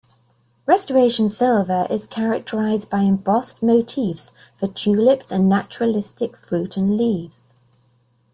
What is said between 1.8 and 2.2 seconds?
is